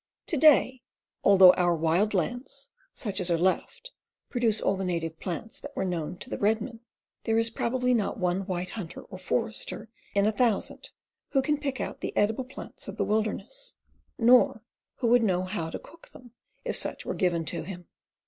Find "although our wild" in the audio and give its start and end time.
1.23-2.15